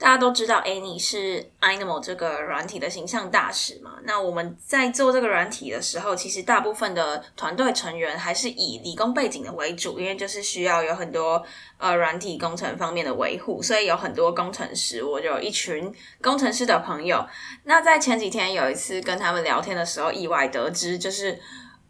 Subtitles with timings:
[0.00, 3.98] 大家都知道，Annie 是 Animal 这个软体的形象大使嘛。
[4.04, 11.44] 那我们在做这个软体的时候，其实大部分的团队成员还是以理工背景的为主，因为就是需要有很多
[11.76, 15.04] 呃软体工程方面的维护，所以有很多工程师。
[15.04, 17.22] 我就有一群工程师的朋友。
[17.64, 21.38] 那在前几天有一次跟他们聊天的时候，意外得知就是。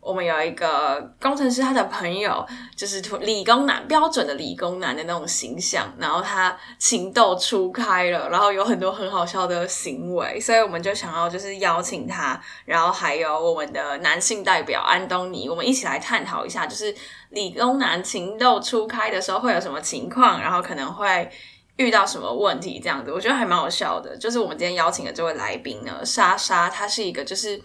[0.00, 16.95] 我们有一个工程师，他的朋友就是理工男，标准的理工男的那种形象，然后他情窦初开了，然后有很多很好笑的行为，所以我们就想要就是邀请他，然后还有我们的男性代表安东尼，我们一起来探讨一下，就是
[17.28, 21.30] 理工男情窦初开的时候会有什么情况，然后可能会
[21.76, 24.16] 遇到什么问题，这样子，我觉得还蛮好笑的。
[24.16, 27.60] 就是我们今天邀请的这位来宾呢，莎莎，他是一个就是。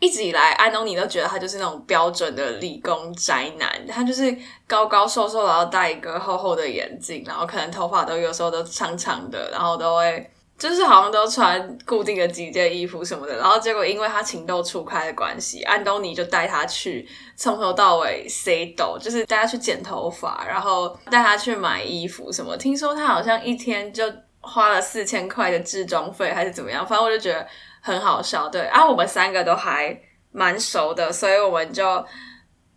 [0.00, 4.34] 一直以来，安东尼都觉得他就是那种标准的理工宅男，他就是
[4.66, 13.36] 高高瘦瘦，然后戴一个厚厚的眼镜，然后可能头发都有时候都长长的，然后都会就是好像都穿固定的几件衣服什么的。
[13.36, 22.56] 然后结果因为他情窦初开的关系，安东尼就带他去从头到尾 say 抖，就是带他去剪头发，然后带他去买衣服什么。
[22.56, 26.86] 听说他好像一天就花了四千块的置装费，还是怎么样？
[26.86, 27.46] 反正我就觉得。
[27.80, 29.98] 很好笑，对啊，我们三个都还
[30.32, 32.04] 蛮熟的，所以我们就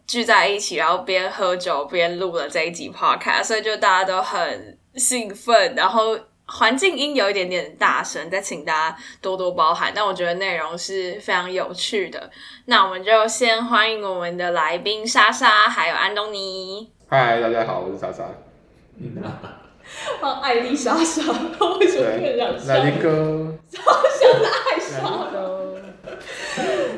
[0.08, 9.92] 聚在一起，然后边喝酒边录了这一集 podcast，所以就大家都很兴奋，然后环境音有一点点大声，再请大家多多包涵。
[9.96, 12.30] 但我觉得内容是非常有趣的，
[12.66, 16.92] 那我们就先欢迎我们的来宾莎莎，还有安东尼。
[17.08, 18.24] 嗨，大家好，我是莎莎。
[19.00, 19.63] 嗯啊，
[20.42, 21.22] 艾丽莎莎，
[21.80, 22.54] 为什么变这样？
[22.68, 25.00] 来一个，好像是艾莎。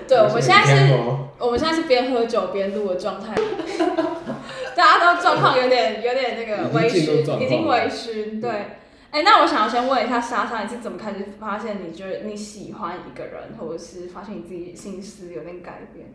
[0.08, 0.94] 对，我们现在是，
[1.40, 3.34] 我们现在是边喝酒边录的状态。
[4.76, 8.42] 大家都状况有点有点那个微醺，已经微醺。
[8.42, 16.14] 对，哎、欸，那我想要先问一下莎莎，你是怎么开始发现你觉得你喜欢一个人，或者是发现你自己心思有点改变？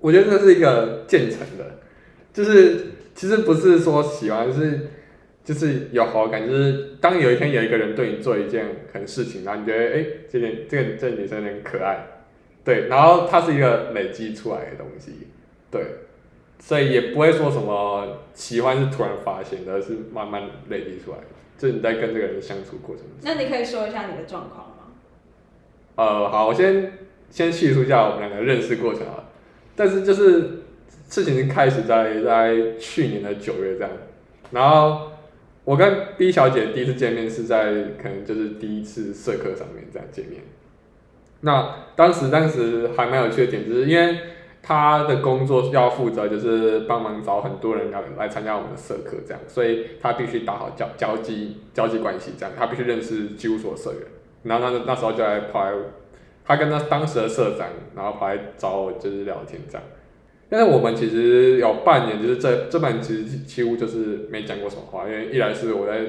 [0.00, 1.78] 我觉得这是一个渐层的，
[2.34, 4.90] 就是其实不是说喜欢是。
[5.42, 12.06] 就是有好感，就是当有一天有一个人对你做一件很事情，然后你觉得哎，这件这个这个女生有点可爱，
[12.62, 15.28] 对，然后它是一个累积出来的东西，
[15.70, 15.82] 对，
[16.60, 21.24] 所以也不会说什么喜欢是突然发现的，而是慢慢累积出来的，
[21.58, 23.06] 就是你在跟这个人相处过程。
[23.22, 24.74] 那你可以说一下你的状况吗？
[25.96, 26.92] 呃，好，我先
[27.30, 29.24] 先叙述一下我们两个认识过程啊，
[29.74, 30.60] 但是就是
[31.08, 33.90] 事情开始在在去年的九月这样，
[34.52, 35.09] 然后。
[35.64, 40.42] 我跟 B 小姐第一次见面是在可能就是第一次社课上面这样见面。
[41.42, 44.18] 那当时当时还蛮有趣的点，就是因为
[44.62, 54.02] 她的工作要负责就是帮忙找很多人来来参加我们的社课这样，所以她必须打好交交际交际关系这样，她必须认识几乎所有社员。
[54.42, 55.72] 然后那那时候就来跑来，
[56.44, 59.82] 她跟她当时的社长，然后跑来找我就是聊天这样。
[60.50, 66.04] 但是我们其实有半年，就是这这半年其实几乎就是没讲过什么话，因为一来是我在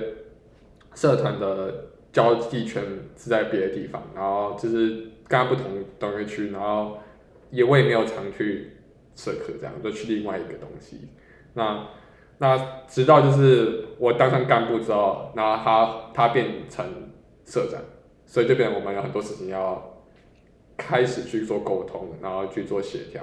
[0.95, 2.83] 社团的交际圈
[3.15, 4.89] 是在别的地方，然后就是
[5.27, 6.97] 跟他不同同一个区，然后
[7.51, 8.71] 也我也没有常去
[9.15, 11.09] 社课这样，就去另外一个东西。
[11.53, 11.87] 那
[12.39, 12.57] 那
[12.87, 16.83] 直到就是我当上干部之后，然后他他变成
[17.45, 17.79] 社长，
[18.25, 20.01] 所以这边我们有很多事情要
[20.75, 23.21] 开始去做沟通，然后去做协调。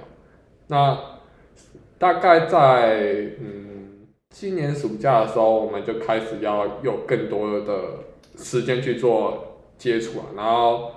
[0.69, 0.99] 那
[1.99, 7.75] 大概在嗯今年暑假的时候，我们就开始要有更多的
[8.37, 10.93] 时间去做接触啊，然后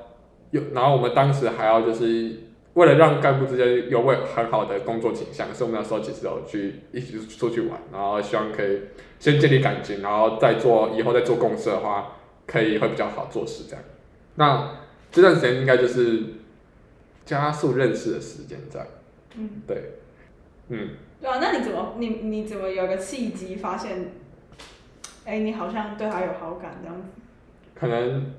[0.52, 2.32] 有然后我们当时还要就是
[2.74, 8.82] 为了让干部之间有位很好的工作景象，所以我们那时候其实有去一起出去玩，然后希望可以
[9.20, 13.84] 先建立感情，然后再做以后再做共事的话，可以会比较好做事这样。
[14.36, 14.72] 那
[15.12, 16.24] 这段时间应该就是
[17.26, 18.88] 加速认识的时间这样。
[19.38, 19.94] 嗯，对，
[20.70, 20.90] 嗯，
[21.22, 24.12] 对啊，那你怎么，你你怎么有个契机发现，
[25.26, 27.08] 哎，你好像对他有好感这样子？
[27.74, 28.34] 可能，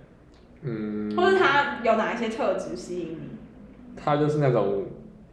[0.62, 3.96] 嗯，或者他有哪一些特质吸引你？
[3.96, 4.84] 他就是那种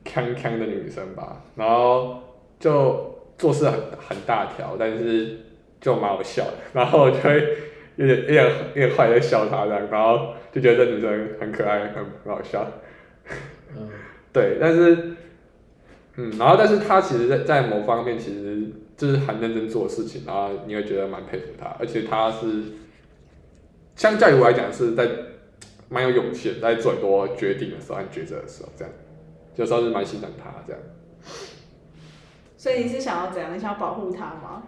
[0.05, 2.21] 锵锵的女生吧，然后
[2.59, 5.37] 就做事很很大条，但是
[5.81, 7.57] 就蛮好笑的，然后我就会
[7.97, 12.65] 有点有点有点坏在笑他这样，然后就觉得这女生很可爱，很很好笑。
[13.75, 13.89] 嗯，
[14.31, 15.15] 对，但是。
[16.21, 18.67] 嗯，然后但是他其实在在某方面其实
[18.97, 22.61] 就是很认真做事情，然后你会觉得蛮佩服他，而且他是
[23.95, 25.07] 相较于我来讲是在
[25.87, 28.93] 蛮有勇气的，在做很多决定的时候和抉择的时候，这样，
[29.55, 30.81] 有时候是蛮欣赏他这样。
[32.57, 33.55] 所以你是想要怎样？
[33.55, 34.63] 你想要保护他吗？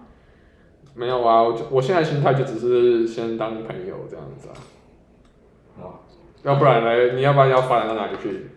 [0.95, 4.55] 没有啊，我我现在心态就只是先当朋友这样子啊。
[5.81, 5.99] 哇，
[6.43, 7.13] 要不然呢？
[7.15, 8.47] 你要不然要发展到哪里去？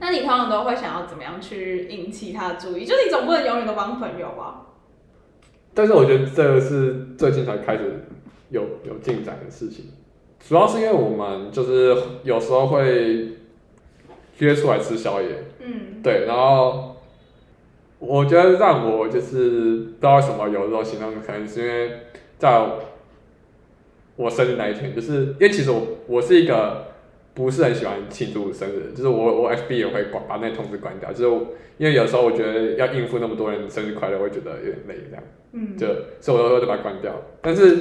[0.00, 2.84] 那你通常都会想要怎么样去引起他的注意？
[2.84, 4.66] 就你总不能永远都帮朋友吧？
[5.74, 8.04] 但是我觉得这个是最近才开始
[8.50, 9.86] 有有进展的事情，
[10.38, 13.38] 主要是因为我们就是有时候会
[14.38, 16.96] 约出来吃宵夜，嗯，对，然后
[17.98, 22.02] 我觉得让我就是不知道为什么有这种行动，可能是因为
[22.38, 22.66] 在
[24.14, 26.86] 我生日那一天，就是因为其实我我是一个。
[27.38, 31.46] 不是很喜欢庆祝生日，就是我我 FB 也会关把那通知关掉，就是
[31.76, 35.86] 因为有时候我觉得要应付那么多人生日快乐，我会觉得有点累这样，嗯，就
[36.20, 37.14] 所以我都会把它关掉。
[37.40, 37.78] 但是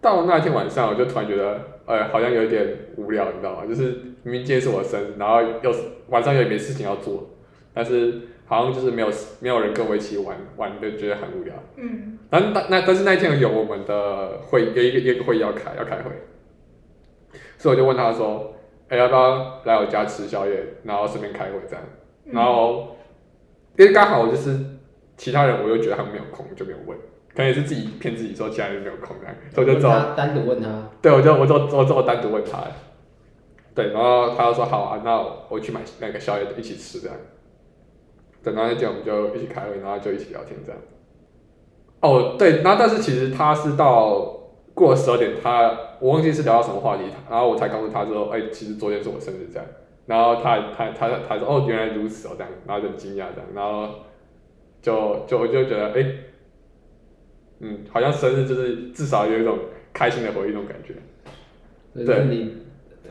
[0.00, 2.66] 到那天晚上，我就突然觉得，哎，好像有点
[2.96, 3.66] 无聊，你知道吗？
[3.68, 3.84] 就是
[4.24, 5.72] 明明今天是我生日，然后又
[6.08, 7.30] 晚上又没事情要做，
[7.72, 9.08] 但是好像就是没有
[9.38, 11.54] 没有人跟我一起玩玩，就觉得很无聊。
[11.76, 16.10] 嗯，然后那那但是那一天有我们的会有一个一个会议要开要开会。
[17.60, 18.54] 所以我就问他说
[18.88, 21.84] ：“哎、欸，要不要来我家吃宵夜，然后顺便开会这样？”
[22.24, 22.96] 然后
[23.76, 24.58] 因为刚好就是
[25.18, 26.96] 其他人，我又觉得他们没有空，就没有问。
[27.34, 30.88] 可能也是自己骗自己说其他人没有空这样，所以我就找单独问他。
[31.02, 32.62] 对，我就我就我就我单独问他。
[33.74, 37.16] 对，然后他就说：“好啊，那我去买那个宵夜一起吃这样。”
[38.42, 40.80] 等到那天我们就一起开会，然后就一起聊天这样。
[42.00, 44.39] 哦，对，然后但是其实他是到。
[44.80, 49.66] 过了十二点，他我忘记是聊到什么话题，然后我才告诉他说：“哎、欸，其实昨天是我生日。”这样，
[50.06, 53.96] 然后他他他他说：“哦，原来如此哦。”这样，然后就很惊讶这样，然后
[54.80, 56.18] 就就我就觉得哎、欸，
[57.58, 59.58] 嗯，好像生日就是至少有一种
[59.92, 60.94] 开心的回忆那种感觉。
[62.02, 62.54] 对，你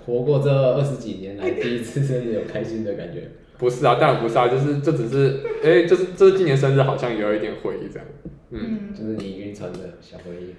[0.04, 3.30] 活过这二十几年来第一次生日有开心的感觉？
[3.60, 8.08] 不是啊，当然不是啊，就是这只是哎、欸，就是这是今年生日好像有一点回忆这样，
[8.50, 10.56] 嗯，就是你晕船的小回忆。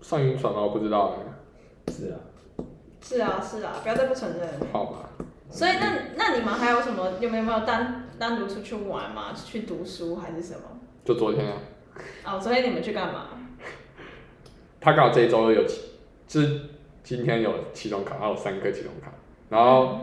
[0.00, 0.60] 算晕船吗？
[0.62, 1.14] 我不知道
[1.88, 2.18] 是啊，
[3.00, 4.48] 是啊，是啊，不要再不承认。
[4.72, 5.10] 好吧。
[5.50, 7.12] 所以那那你们还有什么？
[7.20, 9.32] 有没有没有单单独出去玩吗？
[9.34, 10.60] 去读书还是什么？
[11.04, 11.54] 就昨天啊。
[12.24, 13.26] 哦，昨天你们去干嘛？
[14.80, 15.82] 他刚好这一周有期，
[16.26, 16.60] 就是
[17.02, 19.10] 今天有期中考，还有三个期中考，
[19.48, 20.00] 然后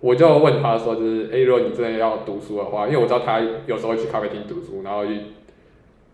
[0.00, 5.20] 我就问他说，就是哎、欸，如果你真的要读书的话，因为我知道他有时候会去咖啡厅读书，然后去。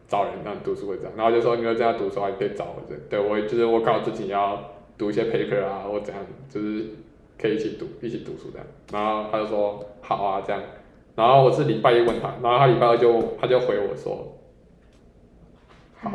[0.09, 4.59] 找人让你读书会这样，然后就说，你要这样读书的话，你可以找我这，对我就是我搞自己要
[4.97, 6.87] 读一些 paper 啊，或怎样，就是
[7.39, 8.67] 可以一起读一起读书这样。
[8.91, 10.63] 然后他就说好啊这样，
[11.15, 14.35] 然后我是礼拜一问他，然后他礼拜二就他就回我说
[16.01, 16.11] 好，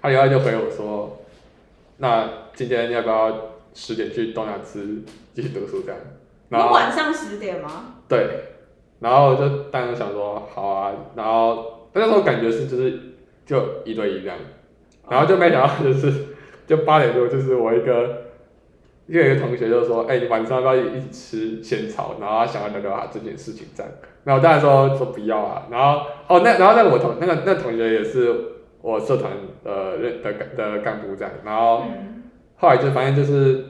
[0.00, 1.18] 他礼拜二就回我说，
[1.98, 3.30] 那今天要不要
[3.74, 5.02] 十点去东亚吃
[5.34, 6.00] 继续读书这样？
[6.48, 7.96] 然后晚上十点吗？
[8.08, 8.26] 对，
[9.00, 13.10] 然后我就当时想说好啊，然后那时候感觉是就是。
[13.46, 14.36] 就一对一这样，
[15.08, 16.12] 然后就没想到就是，
[16.66, 18.22] 就八点多就是我一个，
[19.06, 22.16] 又有一个同学就说，哎、你晚上要不要一起吃仙草？
[22.20, 23.92] 然后他想要聊聊他这件事情这样，
[24.24, 28.34] 然后我当然说说不要啊，然后哦那然后那个我同那个那同学也是
[28.80, 29.32] 我社团
[29.62, 31.84] 的认的的干部这样，然后
[32.56, 33.64] 后来就发现就是，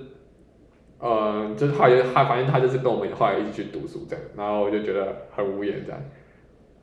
[1.00, 6.00] 呃，就是后来他反正他就是跟我们后来一起去读书这样，然后我就觉得很无言这样。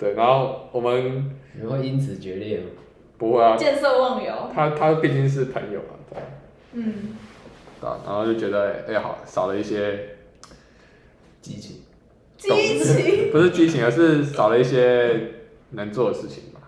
[0.01, 2.65] 对，然后我们你会因此决裂吗？
[3.19, 4.49] 不会啊，见色忘友。
[4.51, 6.19] 他他毕竟是朋友嘛，对。
[6.73, 7.15] 嗯。
[7.81, 10.17] 啊，然后就觉得哎好，少了一些
[11.39, 11.81] 激情。
[12.35, 13.29] 激情。
[13.31, 15.33] 不是激情，而是少了一些
[15.69, 16.61] 能做的事情吧。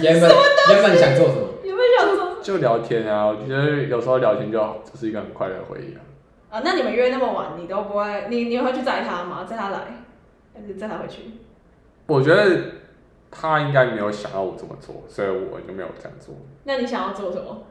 [0.00, 0.30] 原本
[0.70, 1.46] 原本想做什么？
[1.62, 2.42] 原本想做。
[2.42, 4.58] 就聊天啊，我觉得有时候聊天就
[4.90, 6.00] 就是一个很快乐的回忆啊。
[6.48, 9.44] 啊，那你们约那么晚，你都不会，你你会去载他吗？
[9.44, 9.78] 载他来，
[10.54, 11.20] 还是载他回去？
[12.08, 12.60] 我觉得
[13.30, 16.34] 他应该没有想要我这么做，所以我就没有这样做。
[16.64, 17.66] 那你想要做什么？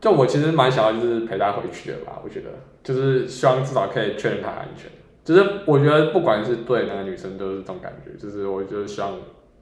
[0.00, 2.18] 就我其实蛮想要，就是陪他回去的吧。
[2.24, 2.48] 我觉得，
[2.82, 4.90] 就是希望至少可以确认他安全。
[5.22, 8.18] 就是我觉得不管是对男女生都是这种感觉。
[8.18, 9.12] 就是我就是希望，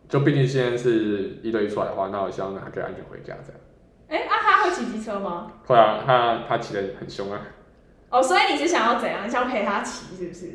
[0.08, 3.60] 就毕竟现在是一对一出来的话，那我希望他可以安全回家这样。
[4.06, 5.50] 哎、欸，啊，他会骑机车吗？
[5.66, 7.40] 会啊，他他骑的很凶啊。
[8.10, 9.26] 哦，所以你是想要怎样？
[9.26, 10.46] 你想陪他骑是不是？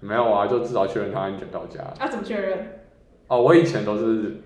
[0.00, 1.80] 没有啊，就至少确认他安全到家。
[1.98, 2.80] 啊，怎么确认？
[3.26, 4.36] 哦，我以前都是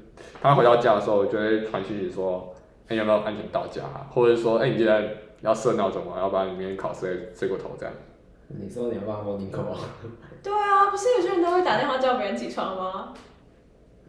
[0.40, 2.54] 他回到家的时候，我就会传讯息说，
[2.88, 3.82] 哎、欸，有没有安全到家？
[4.10, 5.02] 或者说，哎、欸，你记得
[5.42, 7.94] 要设闹钟啊，要不然你明天考试会睡过头这样。
[8.48, 9.76] 你说你要帮我 morning call？
[10.42, 13.14] 对啊，不是有些人都会打电话叫别人起床吗？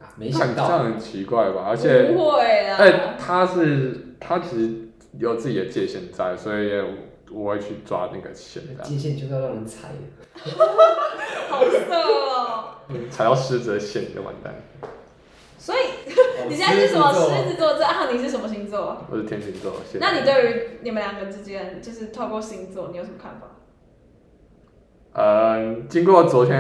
[0.02, 1.66] 啊，没想到，这样很奇怪吧？
[1.68, 2.78] 而且不会啊。
[2.78, 4.74] 哎，他是他其实
[5.18, 6.72] 有自己的界限在，所以
[7.34, 8.64] 我会去抓那个线。
[8.84, 9.90] 界限就是要让人踩。
[11.50, 12.66] 好色哦！
[13.10, 14.54] 踩到狮子的线你就完蛋。
[15.58, 15.78] 所以
[16.50, 17.74] 你现在是什么狮子座？
[17.76, 18.98] 这啊，你是什么星座？
[19.10, 19.74] 我是天秤座。
[20.00, 23.48] 那你对于你们两个之间，就是透过星座，你有什么看法？
[25.14, 26.58] 呃，经过昨天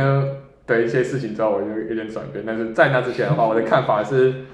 [0.65, 2.46] 的一些事情之后，我就有点转变。
[2.48, 4.46] 但是在那之前的话，我的看法是，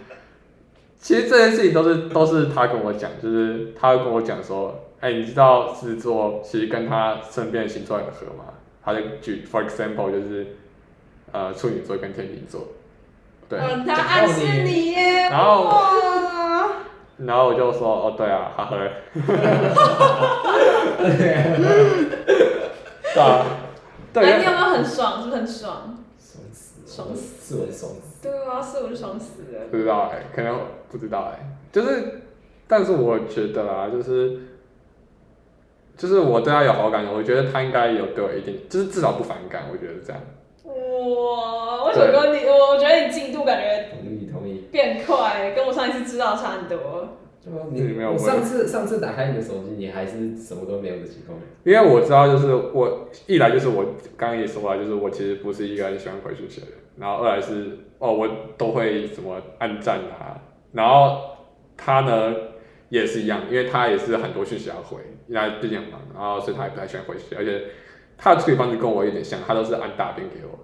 [0.97, 8.45] 其实这件事情都是都是他跟我讲，就是他会跟我讲说，哎、欸，你知道狮子座其实跟他身边的星座很合吗？
[8.83, 10.55] 他就举，for example，就是
[11.31, 12.67] 呃处女座跟天秤座。
[13.47, 15.29] 对，嗯、他暗示你耶。
[15.29, 16.69] 然后，哇
[17.17, 18.77] 然后我就说，哦，对啊，哈呵。
[23.13, 23.45] 对啊。
[24.11, 25.21] 对，你有没有很爽？
[25.21, 25.97] 是不是很爽？
[26.19, 26.81] 爽死！
[26.87, 27.55] 爽死！
[27.55, 28.21] 是我爽死！
[28.21, 29.67] 对啊，是我就爽死了。
[29.69, 32.21] 不知道哎、欸，可能不知道哎、欸，就是，
[32.67, 34.39] 但是我觉得啦，就是，
[35.99, 40.21] 就是我对他有好感，我觉得他应该有对我一定，就是至少不反感，我觉得这样。
[40.63, 42.45] 哇，为什么你？
[42.45, 47.17] 我我觉得你进度感觉同意同意变快，跟我上一次知道差很多。
[47.71, 48.13] 你没有？
[48.13, 51.37] 我上次上次打开你的手机，你还是什么都没有的情况。
[51.65, 53.83] 因为我知道，就是我一来就是我
[54.15, 56.75] 刚刚也说了，就是我其实不是一个很喜欢回讯息的人。
[56.97, 60.39] 然后二来是哦，我都会怎么按赞啊。
[60.71, 61.17] 然后
[61.75, 62.33] 他呢
[62.89, 67.63] 也是一样，因为他也是很多讯息要回，因为他毕竟很忙，然后所以他也不太喜欢回讯息，而且
[68.17, 70.59] 他的处理方式跟我有点像，他都是按大便给我。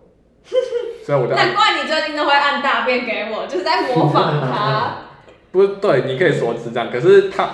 [1.06, 4.98] 所以我难怪你最近都会按大便给我，就是在模仿他。
[5.52, 7.50] 不是对，你可以说是这样，可是他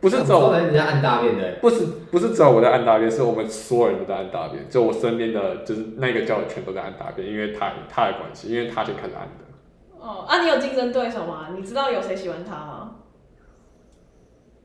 [0.00, 9.98] 不是只有人家按大便的，不是不是只有我在按大便，是我们所有人都在按大便，就我身边的就是那个教友圈都在按大便，因为他他的关系，因为他先开始按的。
[9.98, 11.48] 哦，啊，你有竞争对手吗？
[11.56, 12.91] 你知道有谁喜欢他吗？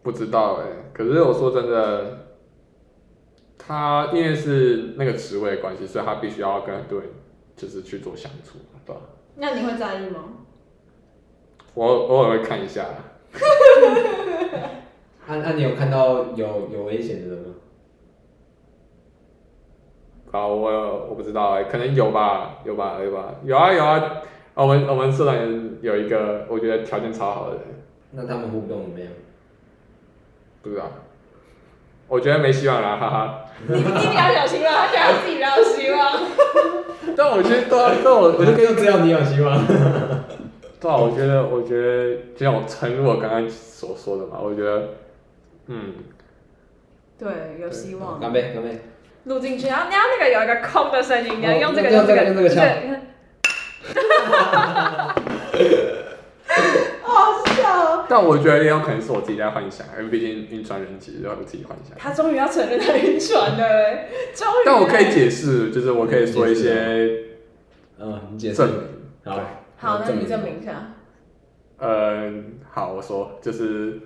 [0.08, 2.28] 不知道哎、欸，可是我说真的，
[3.58, 7.10] 他因为是那个职位的关系，所以他必须要跟很多人
[7.58, 9.02] 就是去做相处，对吧？
[9.36, 10.24] 那你会在意吗？
[11.74, 12.86] 我偶尔会看一下。
[15.28, 17.54] 那 那、啊啊、你有看到有有危险的人吗？
[20.32, 24.22] 啊，我我不知道哎、欸，可能有吧，有吧，有吧，有啊有啊。
[24.54, 27.64] 我们我们社团有一个我觉得条件超好的人。
[28.12, 29.12] 那他们互动怎么样？
[30.68, 30.92] 不知道。
[32.08, 33.44] 我觉得没希望了，哈哈。
[33.68, 36.22] 你你比较有希望，他觉得自己比较有希望。
[37.18, 39.66] 但我觉得，但我我就跟只有你有希望。
[40.80, 44.90] 对啊，我觉得，我觉得，就像我诚如我刚刚所说的嘛，我觉得，
[45.68, 45.96] 嗯，
[47.18, 47.28] 对，
[47.60, 48.20] 有希望。
[48.20, 48.80] 干杯，干杯。
[49.24, 52.62] 录进去，然后你要那个有一个空的声音，你要用这个，用这个，用这个敲。
[57.02, 57.88] 好 笑。
[58.10, 61.98] 但我觉得也有可能是我自己在幻想，因为毕竟晕船人其实都要自己幻想。
[61.98, 64.66] 他终于要承认他晕船了，终于。
[64.66, 67.26] 但我可以解释，就是我可以说一些，
[68.00, 68.64] 嗯，你解释。
[69.26, 69.40] 好。
[69.80, 70.96] 好，那你证明一下。
[71.78, 74.00] 嗯，好，我说就是，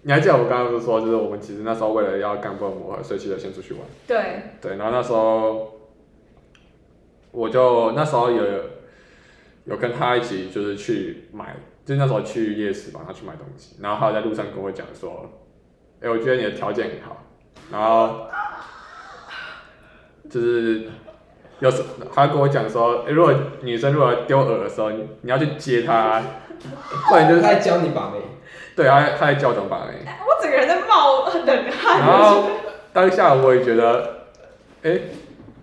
[0.00, 3.82] 你还记得我刚刚不是说，就是我们其实那时候为了要干部磨合，所以其实先出去玩。
[4.06, 4.18] 对。
[4.62, 5.78] 对，然后那时候，
[7.32, 8.44] 我就那时候有
[9.64, 11.54] 有跟他一起就是去买，
[11.84, 15.28] 就那时候去夜市帮他去买东西，然后他在路上跟我讲说，
[16.00, 17.24] 哎、欸，我觉得你的条件很好，
[17.70, 18.26] 然后
[20.30, 20.88] 就是。
[21.60, 21.80] 有时
[22.12, 26.20] 他跟我讲说，欸，如果女生如果丢饵的时候，你你要去接她，
[27.08, 28.18] 不然就是他在教你把妹。
[28.74, 29.92] 对，他他在教我怎么把妹。
[30.04, 32.00] 我整个人在冒冷汗。
[32.00, 32.48] 然后
[32.92, 34.24] 当下我也觉得，
[34.82, 35.02] 哎、欸，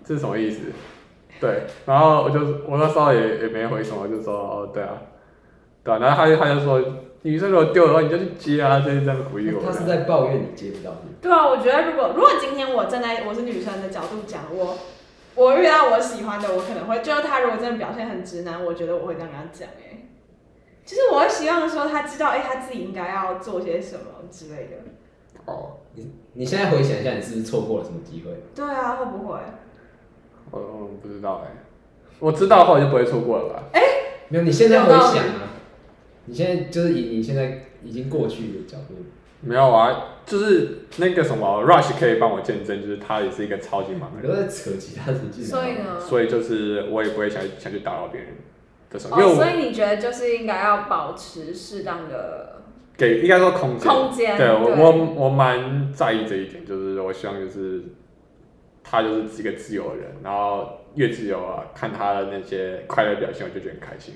[0.06, 0.62] 这是什么意思？
[1.42, 4.94] 对，然后我就我那时候也也没回什么，就说哦，对啊，
[5.84, 6.82] 对啊，然后他就他就说，
[7.22, 9.62] 女生如果丢的话，你就去接啊，就是这样鼓励我。
[9.64, 10.96] 他是在抱怨你接不到。
[11.22, 14.78] 对啊，我觉得如果如果今天我站在我是女生的角度讲我。
[15.36, 20.10] 我遇到我喜欢的，我可能会，就是他如果真的表现很直男，我觉得我会这样跟他讲，哎，
[20.84, 24.78] 就是我会希望说他知道，哎，他自己应该要做些什么之类的。
[25.46, 28.32] 哦，你你现在回想一下，你是不是错过了什么机会？
[28.54, 29.38] 对啊，会不会？
[30.52, 31.64] 我我不知道哎，
[32.20, 33.64] 我知道的话就不会错过了吧？
[33.72, 33.82] 哎，
[34.28, 35.56] 没有，你现在回想啊，
[36.26, 38.96] 你现在就是以你现在已经过去的角度。
[39.42, 44.30] 没有啊，就是那个什么 Rush 可以帮我见证，就是他也是一个超级忙的人。
[44.30, 45.42] 都在扯其他事情。
[45.42, 45.98] 所以呢？
[45.98, 48.32] 所以就是我也不会想想去打扰别人
[48.90, 49.16] 的什么。
[49.16, 52.64] 哦，所以你觉得就是应该要保持适当的
[52.98, 53.90] 给，应该说空间。
[53.90, 54.38] 空间。
[54.38, 57.82] 对我我我蛮在意这一点，就是我希望就是
[58.84, 64.16] 他就是一个自由的人，然后越自由啊，看他的那些快乐表现，我就觉得很开心。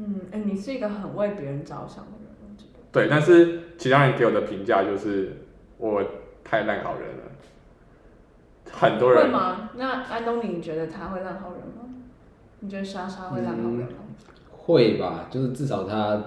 [0.00, 2.78] 嗯，哎、欸，你是一个很为别人着想的人，我觉得。
[2.92, 5.32] 对，但是其他人给我的评价就是
[5.76, 6.00] 我
[6.44, 7.24] 太烂好人了。
[8.70, 9.70] 很多人会吗？
[9.74, 11.92] 那安东尼，你觉得他会烂好人吗？
[12.60, 13.88] 你觉得莎莎会烂好人吗？
[13.90, 14.04] 嗯，
[14.52, 16.22] 会吧，就是至少他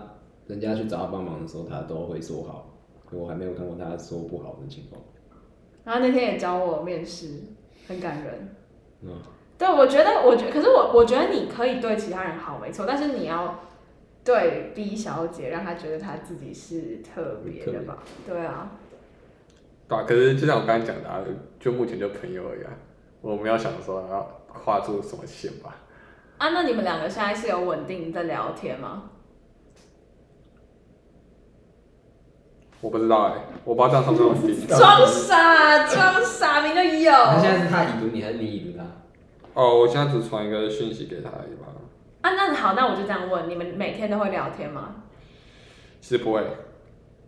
[0.47, 2.67] 人家去找他帮忙的时候，他都会说好。
[3.11, 5.01] 我还没有看过他说不好的情况。
[5.85, 7.41] 然后那天也教我面试，
[7.87, 8.55] 很感人。
[9.01, 9.11] 嗯。
[9.61, 13.59] 对，我觉得，我觉得，可是我我觉得你可以对其他人好，没错，但是你要
[14.23, 17.99] 对 B 小姐，让她觉得她自己是特别的吧？
[18.25, 18.71] 对啊。
[19.87, 21.19] 对啊，可是就像我刚才讲的，啊，
[21.59, 22.71] 就目前就朋友而已啊，
[23.21, 25.75] 我没有想说要画出什么线吧。
[26.39, 29.11] 啊，那你们两个现在是有稳定在聊天吗？
[32.81, 34.65] 我不知道哎，欸，我不知道这样算不算稳定。
[34.67, 37.11] 装傻，装傻，明就有。
[37.11, 38.83] 那现在是他已读你，还是你已读他？
[39.53, 41.67] 哦，我现在只传一个讯息给他而已吧。
[42.21, 44.95] 啊，那好，那我就这样问，你们每天都会聊天吗？
[45.99, 46.43] 其实不会。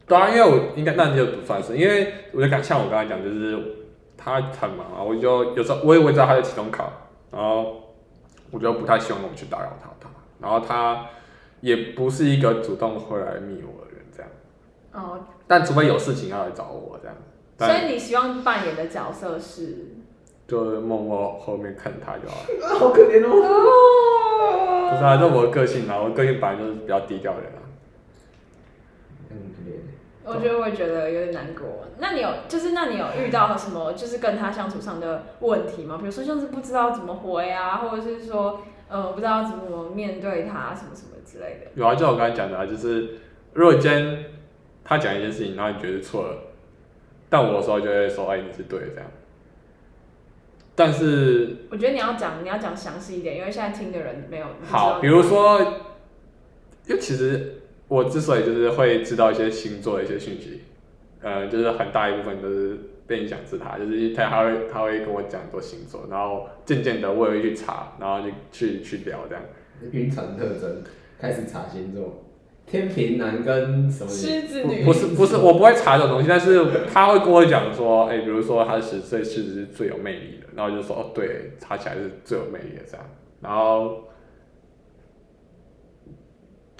[0.07, 3.59] 当然，因为我应该那你就不算是，因为我就刚像我刚才讲，就是
[4.15, 6.91] 他很忙啊，我就有时候我也会知道他在期中考，
[7.31, 7.93] 然后
[8.51, 11.07] 我就不太希望我去打扰他他，然后他
[11.61, 14.31] 也不是一个主动会来密我的人这样。
[14.91, 15.25] 哦。
[15.47, 17.17] 但除非有事情要来找我这样。
[17.57, 19.95] 所以你希望扮演的角色是？
[20.53, 22.69] 就默默后面看他就好了。
[22.77, 23.29] 好可怜哦。
[24.93, 27.59] 不是啊，这我的个性啊，我个性本来就是比较低调的人啊。
[29.31, 29.35] 嗯，
[30.25, 31.87] 我觉得我也觉得有点难过。
[31.97, 35.97] 那你有，就是那你有遇到什么，就是跟他相处上的问题吗？
[35.99, 41.71] 比如说像是不知道怎么回啊，或者是说，呃，不知道怎么面对他，什么什么之类的。
[41.73, 43.17] 有啊，就我刚才讲的啊，就是
[43.53, 44.25] 如果今天
[44.83, 46.37] 他讲一件事情，然后你觉得错了，
[47.29, 49.09] 但我的时候就会说，哎，你是对的这样。
[50.75, 54.47] 但是，我觉得你要讲，你要讲详细一点，因为现在听的人没有。
[54.63, 55.61] 好，比如说，
[56.87, 60.61] 因为其实我之所以就是会知道一些星座的一些讯息，
[61.21, 69.43] 呃，就是很大一部分都是被影响自他，就是他他会他会跟我讲很多星座，然后渐渐的我也会去查，然后就去去聊这样。
[69.91, 70.81] 晕船特征，
[71.19, 72.23] 开始查星座。
[72.73, 74.83] 天平男跟什么狮子女？
[74.83, 76.59] 不是不是，我不会查这种东西，但是
[76.91, 83.05] 他会跟我讲说，哎、欸，比如说他十岁，狮子是最有魅力的，然后就说，哦，对，查起来是最有魅力的这样，
[83.41, 84.05] 然后，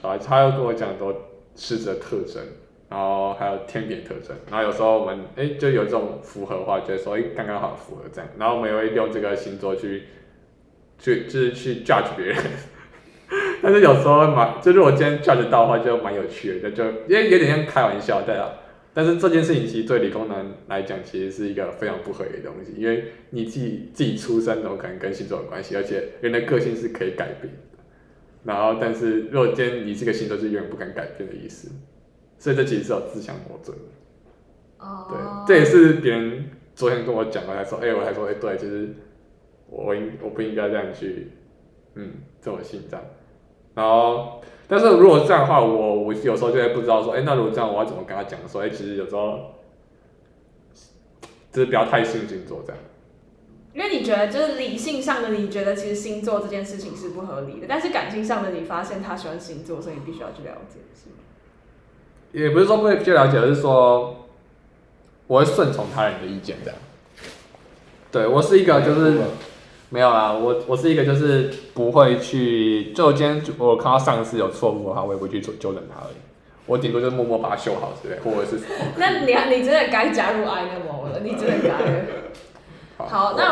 [0.02, 1.16] 啊，他又跟我讲说
[1.56, 2.42] 狮子的特征，
[2.90, 10.06] 然后还有天秤特征，然后有时候我们哎、欸、就有这种符合的话，觉得说哎刚刚好符合这样，然后我们也会用这个星座去，
[10.98, 12.38] 去就是去 judge 别人。
[13.64, 18.50] 但是有时候蛮，就是我今天 judge 到的话，就蛮有趣的，就就因为有点像开玩笑，对啊。
[18.94, 25.76] 但是这件事情其实对理工男来讲，其实是一个非常不合理的东西，因为你自己自己出生，怎么可能跟星座有关系？
[25.76, 27.60] 而且人的个性是可以改变的。
[28.44, 31.72] 然后，但是如果今天你这个星座是永远不敢改变的意思，
[32.38, 34.86] 所以这其实是有自相矛盾的。
[34.86, 35.08] 哦。
[35.10, 38.90] 对，这也是别人昨天跟我讲了，他说，哎、欸，我还说，哎、欸，对，就是
[39.70, 41.30] 我应我不应该这样去，
[41.96, 43.04] 嗯，这么信这样。
[43.76, 48.40] 然后，但是如果这样的话，我我有时候就会不知道说，哎，那如果这样，我要怎么跟他讲？
[48.48, 49.56] 说，哎，其实有时候
[51.52, 52.80] 就是不要太信星座这样。
[53.74, 61.16] 因为你觉得，就是理性上的，你觉得其实星座这件事情是不合理的，但是感性上的，你发现他喜欢星座，所以你必须要去了解，是吗？
[62.32, 64.28] 也不是说不会去了解，而是说
[65.26, 66.80] 我会顺从他人的意见这样。
[68.12, 69.18] 对，我是一个就是。
[69.94, 76.16] 没有啦，我我是一个就是不会去，就今天我看到上司有错误的话，我也不会去纠纠正他而已。
[76.66, 78.60] 我顶多就是默默把它修好之类，或者是。
[78.98, 79.26] 那你
[79.56, 82.06] 你真的该加入 I know 了，你真的该了。
[82.98, 83.44] 好，好，那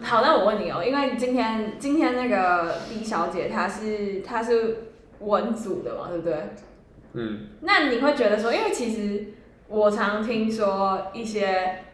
[0.00, 4.84] 好，那我问你哦，因为今天今天那个 B 小姐她是她是
[5.18, 6.34] 文组的嘛，对不对？
[7.12, 7.40] 嗯。
[7.60, 9.34] 那你会觉得说，因为其实
[9.68, 11.84] 我常听说一些。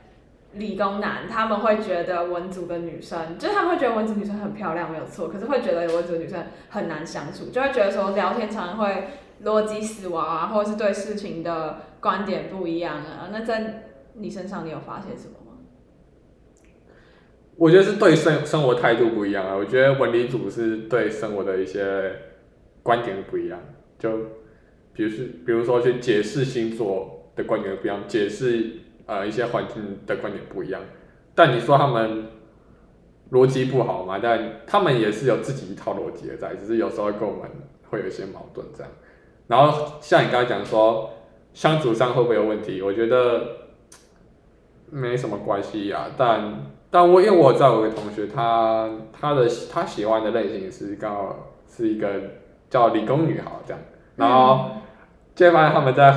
[0.55, 5.29] 理工男他们会觉得文组的女生，就是他们会觉得文组女生很漂亮，没有错。
[5.29, 9.09] 可是会觉得文组女生很难相处，就会觉得说聊天常常会
[9.45, 13.29] 逻辑死亡啊，或者是对事情的观点不一样啊。
[13.31, 15.59] 那在你身上，你有发现什么吗？
[17.57, 19.55] 我觉得是对生生活态度不一样啊。
[19.55, 22.13] 我觉得文理组是对生活的一些
[22.83, 23.61] 观点不一样，
[23.99, 24.11] 就
[24.95, 28.71] 比如是比如说去解释星座的观点不一样，解释。
[29.07, 30.81] 呃，一些环境的观点不一样，
[31.35, 32.27] 但你说他们
[33.31, 34.19] 逻辑不好嘛？
[34.21, 37.51] 但他们也是有自己一套逻辑的在，只是有时候跟我们
[37.89, 38.93] 会有一些矛盾这样。
[39.47, 41.11] 然后像你刚才讲说
[41.55, 42.83] 相处上会不会有问题？
[42.83, 43.43] 我觉得
[44.91, 52.09] 没什么关系呀，但但我因为我知道有个同学他，他他的他喜欢的类型是刚好是一个
[52.69, 53.81] 叫理工女孩这样，
[54.17, 54.71] 然后
[55.35, 56.13] 就发现他们在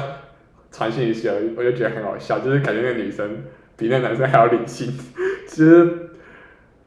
[0.71, 3.43] 传讯息，我就觉得很好笑，就是感觉那个女生
[3.75, 4.91] 比那男生还要理性，
[5.47, 6.09] 其 实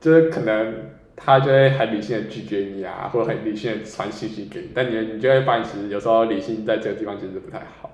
[0.00, 0.74] 就是可能
[1.16, 7.90] 他就会很理性的拒绝你啊，或者很理性的传信息给你，但你你就会发现其实有时候理性在这个地方其实不太好。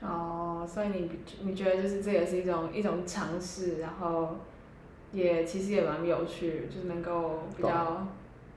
[0.00, 1.10] 哦，所以你
[1.42, 4.38] 你觉得就是这也是一种一种尝试，然后
[5.12, 8.06] 也其实也蛮有趣，就是能够比较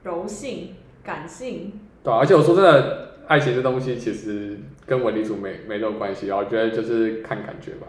[0.04, 1.80] 柔性、感性。
[2.04, 4.58] 对啊，而且我说真的，爱情这东西其实
[4.88, 7.88] 跟文理组没没有关系，我觉得就是看感觉吧。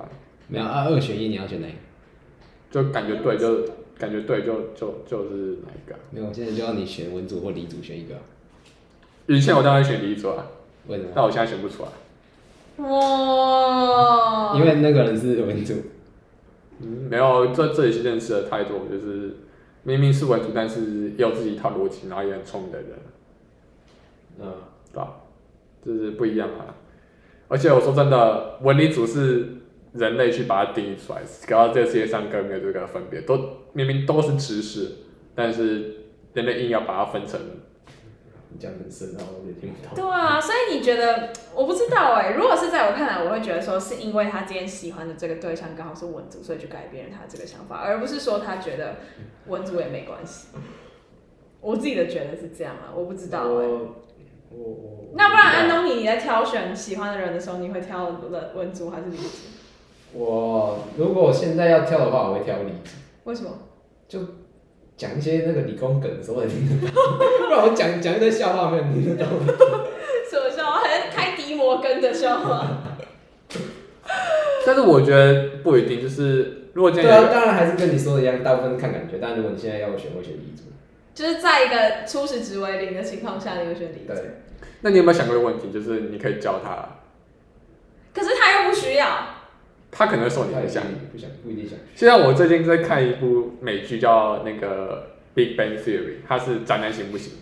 [0.49, 1.79] 没有啊，二选一你要选哪一个？
[2.71, 3.65] 就感觉对就
[3.99, 5.97] 感觉对就就就是哪一个？
[6.11, 8.17] 没有，我现在就要你选文组或理组选一个。
[9.27, 10.47] 以前我当然选理组啊，
[10.89, 11.11] 为什么？
[11.15, 11.89] 但我现在选不出来。
[12.85, 14.55] 哇！
[14.57, 15.75] 因为那个人是文组，
[16.81, 19.37] 嗯，没有，这这里是认识的太多，就是
[19.83, 22.91] 明明是文组，但是也有自己一套逻辑，然后也很聪明的人，
[24.41, 24.53] 嗯，
[24.93, 25.21] 对吧？
[25.85, 26.75] 就是不一样啊。
[27.49, 29.49] 而且我说真的，文理组是
[29.95, 33.39] 人类去把它定义出来，搞到这个世界上根本没有这个分别，都
[33.73, 34.93] 明明都是知识，
[35.35, 35.97] 但是
[36.35, 37.41] 人类硬要把它分成。
[38.59, 39.95] 讲很深，然后我也听不懂。
[39.95, 41.29] 对啊，所以你觉得？
[41.55, 42.35] 我不知道哎、欸。
[42.35, 48.97] 如果是在我看来，我会觉得说，是因为他今天喜欢的这个对象刚好是文组，所以就改变了他这个想法，而不是说他觉得
[49.49, 50.49] 文组也没关系。
[51.61, 53.81] 我自己的觉得是这样啊，我不知道哎、欸。
[55.15, 59.25] 那不然安东尼，你在挑选喜欢的人的时候，你会挑文文竹还是理组？
[60.13, 62.91] 我如果我现在要挑的话，我会挑理组。
[63.25, 63.51] 为什么？
[64.09, 64.21] 就。
[64.99, 69.29] 讲一些那个理工梗的时候，不然我讲讲一堆笑话，没有听得懂。
[70.29, 70.81] 什么笑话？
[70.81, 72.67] 还是开迪摩根的笑话？
[74.67, 79.19] 但是我觉得不一定，就是如果今天对啊，当然还是跟你说的一样，大部分看感觉。
[79.23, 80.65] 但如果你现在要我选，我选理组。
[81.18, 84.14] 就是在一个初始值为零的情况下，你会选理解。
[84.14, 84.24] 对。
[84.83, 85.72] 那你有没有想过一个问题？
[85.72, 87.00] 就是你可以教他，
[88.14, 89.35] 可是他又不需要。
[89.90, 91.76] 他可能会受你影响，不想不一定想。
[91.96, 97.33] 现在我最近在看一部美剧，叫那个《Big Bang Theory》，它是宅男行不行？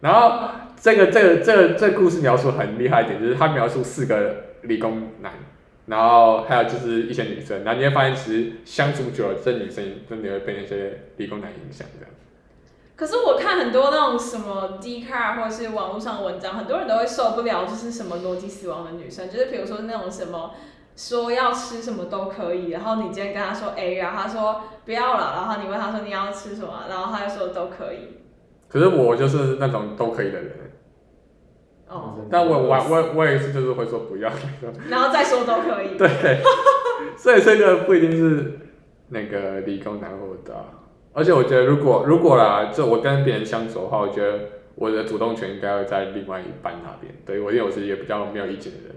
[0.00, 5.34] 然后这个这个这个这个故事描述很厉害一点，就是他描述四个理工男，
[5.86, 12.10] 然后还有就是一些女生，然后你会发现其实相处久了，这女生真的会被那些理工男影响这样。
[13.00, 20.50] 可是我看很多那种什么 Dcard 或者是网络上的文章，很多人都会受不了，就是什么逻辑死亡的女生，就是比如说那种什么。
[20.96, 28.18] 说要吃什么都可以，然后你今天跟他说 A，然后他说不要了，然后你问他说你要吃什么，然后他就说都可以。
[28.68, 30.72] 可是我就是那种都可以的人。
[31.88, 32.18] 哦。
[32.30, 34.30] 但我我我我也是就是会说不要。
[34.90, 35.96] 然后再说都可以。
[35.96, 36.42] 对。
[37.16, 38.58] 所以这个不一定是
[39.08, 40.54] 那个理工男或的，
[41.12, 44.38] 而且我觉得如果如果啦，就我跟别人相处的话，我觉得
[44.76, 47.12] 我的主动权应该会在另外一半那边。
[47.26, 48.96] 对，我因为我是一个比较没有意见的人。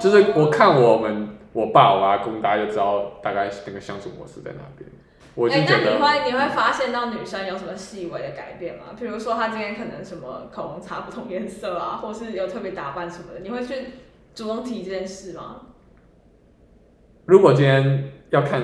[0.00, 4.90] 就是我看我们我爸我阿公，大家就知道大概那个相处模式在哪边。
[5.34, 8.84] 我就觉得、欸、那你会你会发现到女生有什么细微的改变吗？
[8.98, 13.74] 比如说她今天可能什么口红擦不同颜色啊，或是有特别打扮什么的，你会去
[14.34, 15.62] 主动提这件事吗？
[17.24, 18.62] 如果今天要看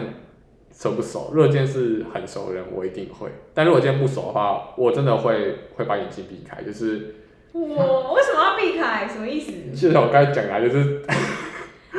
[0.80, 3.28] 熟不熟，如果今天是很熟的人，我一定会。
[3.52, 7.16] 但如果今天不熟的话，我真的会会把眼睛避开，就是。
[7.52, 9.06] 我为什么要避开？
[9.06, 9.52] 什么意思？
[9.76, 11.02] 就像我刚才讲啊，就是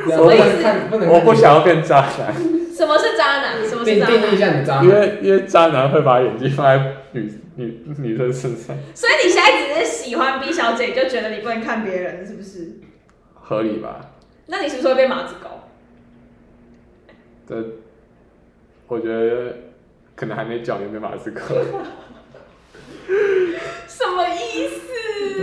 [0.08, 1.08] 什么意思？
[1.08, 2.34] 我不想要变渣男。
[2.74, 3.64] 什么是渣男？
[3.64, 4.20] 什么是渣男？
[4.20, 4.86] 定义一下你渣男。
[4.86, 8.76] 因为因为渣男会把眼睛放在女女女生身上。
[8.96, 12.80] 所以你现在只是喜欢 B 小姐，就觉得你不能看别人，是不是？
[13.36, 14.14] 合理吧？
[14.48, 15.50] 那你是不是会变马子狗？
[17.48, 17.64] 这，
[18.92, 19.56] 我觉得
[20.18, 21.56] 可能还没讲，就变马斯克。
[23.88, 24.92] 什么意思？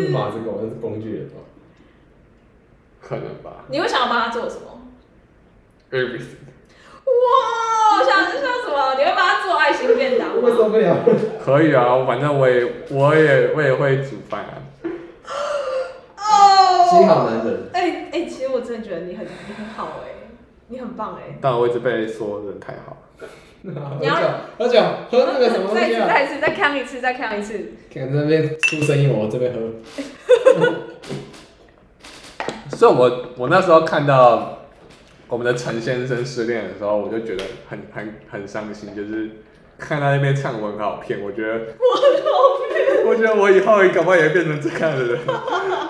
[0.02, 1.36] 是马子狗，那是工具人吧？
[3.00, 3.64] 可能吧。
[3.70, 4.82] 你会想要帮他做什么
[5.90, 6.44] ？Everything。
[7.06, 8.96] 哇，我想是像什么？
[8.98, 10.34] 你会帮他做爱心便当吗？
[10.42, 10.98] 我受不了。
[11.42, 14.60] 可以啊，反正我也，我也，我也会煮饭啊。
[16.18, 16.86] 哦。
[16.90, 17.70] 心好男人。
[17.72, 20.28] 哎、欸、哎、欸，其实我真的觉得你很你很好哎、欸，
[20.68, 21.38] 你很棒哎、欸。
[21.40, 22.94] 但我一直被说人太好。
[23.62, 24.14] 你要
[24.56, 26.06] 喝酒，喝那个什么东西啊？
[26.06, 27.72] 再一次，再看一次，再看一次。
[27.92, 29.58] 看这边出声音，我这边喝。
[32.76, 34.60] 所以我我那时候看到
[35.26, 39.28] 我们的陈先生失恋的时候，我就觉得很很很伤心，就是
[39.76, 42.28] 看他那边唱文很好骗，我觉得我很好
[42.72, 45.18] 骗，我觉得我以后也搞不好也会变成这样的人，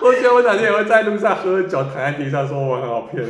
[0.01, 3.23] 我觉得我哪天也会在路上喝酒，躺在地上说我很好骗。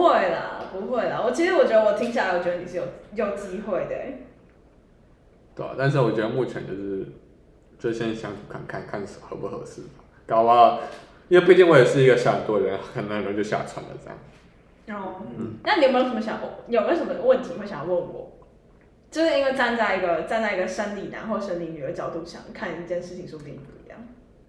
[0.00, 2.84] 不会啦，我其实我觉得我听起来，我觉得你是有
[3.14, 3.94] 有机会的。
[5.54, 7.06] 对啊，但是我觉得目前就是
[7.78, 10.80] 就先相处看看看合不合适吧，搞不好，
[11.28, 14.18] 因为毕竟我也是一个想很多人，很多人就下船了这样。
[15.00, 18.32] 哦，嗯，那你有没有什么想有没有什么问题会想问我？
[19.10, 23.98] 就是因为站在一个站在一个生理男或生理女的角度想看一件事情，说不定不一样。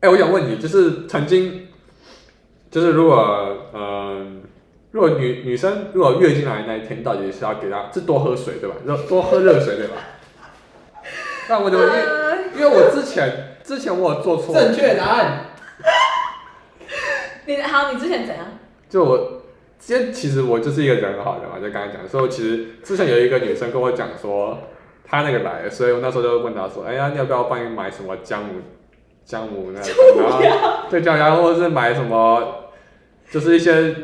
[0.02, 1.68] 哎、欸，我想问你，就是曾经，
[2.70, 4.28] 就是如果嗯、呃，
[4.92, 8.76] 如果女女生如果月经来那一天，到底是要给她是多喝水对吧？
[8.86, 9.94] 热多喝热水对吧？
[11.50, 15.46] 那我就因为、呃、因为我之前之前我有做错正确答案。
[17.48, 18.46] 你好，你之前怎样？
[18.90, 19.38] 就我。
[19.84, 24.56] 今天其实我就是一个人很好的嘛，就刚才讲，所以其实之前有一个女生跟我讲说，
[25.04, 28.62] 她那个来了，所以我那时候就问她说，哎呀，你要不要帮你买什么姜母，
[29.26, 32.66] 姜母那个，然后对姜母，或者是买什么，
[33.32, 33.96] 就是一些，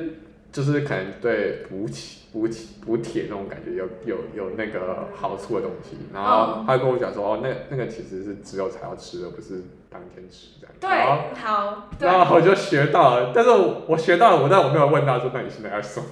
[0.57, 2.23] 就是可能对补气。
[2.33, 10.75] 补铁补铁那种感觉有有有那个好处的东西，然后他跟我讲说哦，那那个其实是只有才要吃的，不是当天吃这样。
[10.79, 11.89] 对，好。
[11.99, 16.05] 然后我就学到了，但是我，我学到了，我但我没有问他说，那你现在要什么？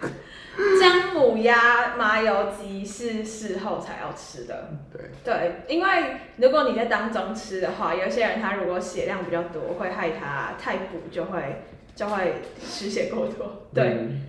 [0.80, 4.70] 姜母鸭麻油鸡是事后才要吃的。
[4.90, 5.10] 对。
[5.22, 5.90] 对，因为
[6.36, 11.64] 如果你在当中吃的话，有些人他如果血量比较多，会害他太补，就会
[11.96, 13.66] 就会失血过多。
[13.74, 13.84] 对。
[13.84, 14.22] 嗯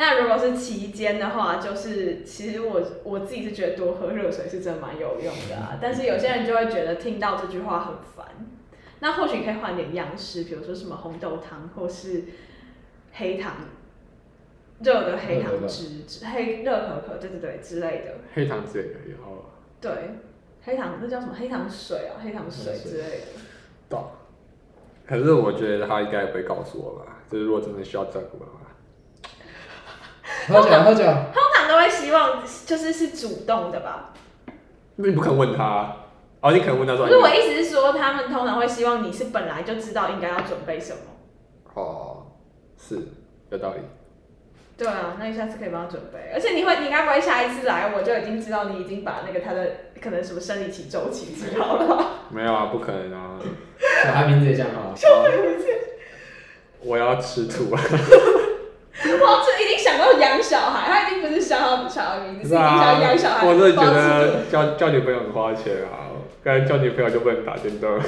[0.00, 5.76] 那如果是期间的话，就是其实我我自己是觉得多喝热水是真的蛮有用的啊。
[5.82, 8.24] 但是有些人就会觉得听到这句话很烦。
[9.00, 12.26] 那或许可以换点样式，比如说什么红豆汤，或是
[13.14, 13.56] 黑糖
[14.84, 18.14] 热的黑糖汁、黑热可可，对对对之类的。
[18.32, 19.46] 黑糖汁也可以哦。
[19.80, 19.90] 对，
[20.62, 21.34] 黑糖那叫什么？
[21.36, 23.26] 黑糖水啊，黑糖水之类的。
[23.88, 23.98] 对。
[25.08, 27.16] 可是我觉得他应该也不会告诉我吧？
[27.30, 28.58] 就是如果真的需要照顾的话。
[30.46, 31.02] 喝酒，喝酒。
[31.32, 34.12] 通常都会希望就是是主动的吧？
[34.96, 35.96] 那你不肯问他，
[36.40, 37.06] 哦，你可能问他说。
[37.06, 40.98] 不是我意思是说，他们通常会希望你是本来就知道应该要准备什么。
[41.74, 42.26] 哦，
[42.76, 42.98] 是
[43.50, 43.80] 有道理。
[44.78, 52.06] 对啊，那你下次可以帮他准备，而且你会，你应该不会下一次来我就已经知道你已经把那个他的可能什么生理期周期知道了。
[52.30, 53.40] 没有啊，不可能啊。
[54.04, 54.94] 小孩名字也这样啊。
[54.94, 55.66] 小孩名字。
[56.80, 57.82] 我要吃土啊。
[57.82, 63.46] 哇，这已经想到养小孩，他一定不是想要小孩名字，是已经想要养小孩。
[63.48, 66.14] 我是觉得交交女朋友很花钱啊，
[66.44, 67.98] 刚才交女朋友就不能打电动。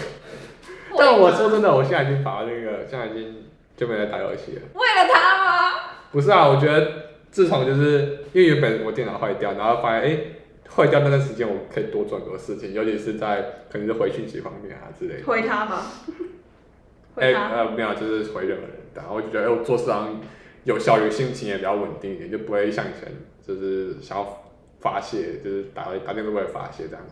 [0.96, 3.44] 但我说真的，我现在已经把那个，现在已经
[3.80, 4.62] 就没来打游戏了。
[4.74, 5.80] 为了他吗？
[6.12, 10.18] 不是啊，我觉得自从就是因为原本我电脑坏掉，然后发现哎
[10.76, 15.24] 坏掉那段时间我可以多做很多事情，尤其是在可能是回讯息方面啊之类的。
[15.24, 15.86] 回他吗？
[17.16, 20.20] 哎呃没有，就是回任何人，然后我就觉得哎我做事上。
[20.64, 23.10] 有效率，心情也比较稳定一点，就不会像以前
[23.42, 24.44] 就是想要
[24.78, 27.02] 发泄，就是打打电话为了发泄这样。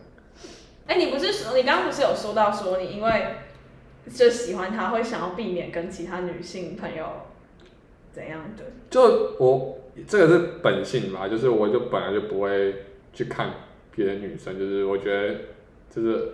[0.85, 3.09] 哎、欸，你不是说你刚刚不是有说到说你因为
[4.07, 7.05] 就喜欢他，会想要避免跟其他女性朋友
[8.11, 8.63] 怎样的？
[8.89, 13.51] 就我这个是本性吧，就是我就本来就不会去看
[13.91, 15.35] 别的女生，就是我觉得
[15.89, 16.33] 就是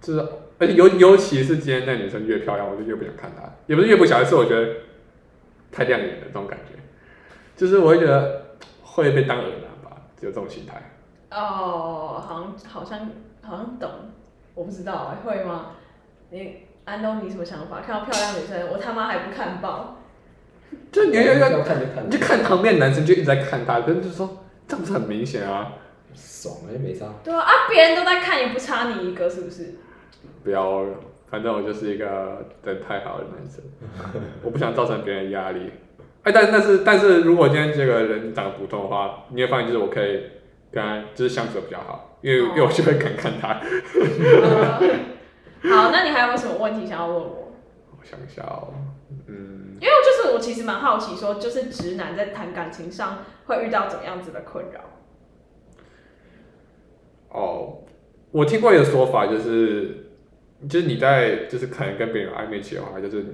[0.00, 0.28] 就是，
[0.58, 4.74] 而且尤尤其是今天那女生越漂亮，我就越不想看她，也不是越不想，是我觉得。
[5.74, 6.78] 太亮眼了，这种感觉，
[7.56, 10.92] 就是我会觉得会被当耳男吧，就这种心态。
[11.30, 13.90] 哦，好像好像好像懂，
[14.54, 15.70] 我不知道哎，会吗？
[16.32, 17.80] 你安东尼什么想法？
[17.86, 19.98] 看到漂亮女生，我他妈还不看报？
[20.90, 25.74] 就你要要要看就看，就看旁边男生就一直在看他，可是就说这不是很明显啊，
[26.14, 27.04] 爽啊，又没啥。
[27.22, 29.74] 对啊，啊，别人都在看，也不差你一个，是不是？
[30.42, 30.84] 不要。
[31.30, 33.62] 反正我就是一个人太好的男生，
[34.42, 35.70] 我不想造成别人压力。
[36.24, 40.24] 哎，但但是但是如果今天这个人长得普通的话，你会发现就是我可以
[40.70, 43.60] 跟他就是相处的比较好，因为、哦、因为我就会敢看他。
[45.70, 47.52] 好，那你还有没有什么问题想要问我？
[47.90, 48.74] 我想一下哦，
[49.26, 54.80] 嗯，因为就是我其实蛮好奇，说就是直男在谈感情上会遇到怎么样子的困扰？
[57.30, 57.78] 哦，
[58.30, 59.98] 我听过一个说法就是。
[60.70, 63.24] 就是你在就是可能跟别人暧昧期的话，就是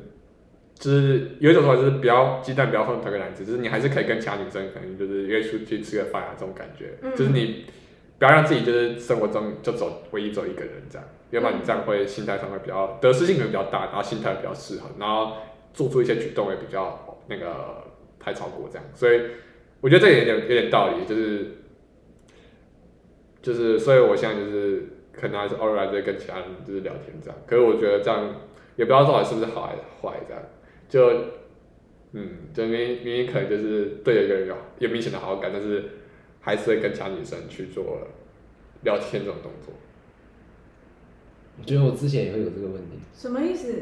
[0.73, 7.67] 就是有一种说法就是不要鸡蛋不要放同一个篮子，就是你还是可以跟其他女生可能就是约出去吃个饭啊这种感觉，嗯、就是你
[8.19, 15.37] 不要让自己就是生活中就走唯一走一个人这样，要不然你这样会心态上会比较得失心可能比较大，然后心态比较适合，然后
[15.73, 17.85] 做出一些举动也比较那个
[18.19, 19.21] 太超过这样，所以
[19.81, 21.47] 我觉得这也有点有点道理，就是
[23.43, 24.95] 就是所以我现在就是。
[25.21, 28.37] 可能还是偶尔在跟其他人就是聊天这样，可是我觉得这样
[28.77, 30.41] 也不知道到底是不是好还是坏这样，
[30.89, 31.25] 就
[32.13, 35.85] 嗯，就明明明可能就是对一个人有有明显的好感，但是
[36.41, 37.99] 还是会跟其他女生去做
[38.85, 39.75] 聊天这种动作。
[41.61, 42.99] 我觉得我之前也会有这个问题。
[43.17, 43.75] 什么意思？